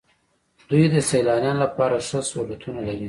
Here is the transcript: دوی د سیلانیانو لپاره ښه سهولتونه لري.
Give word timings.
دوی 0.69 0.83
د 0.93 0.95
سیلانیانو 1.09 1.61
لپاره 1.65 1.95
ښه 2.07 2.19
سهولتونه 2.29 2.81
لري. 2.87 2.99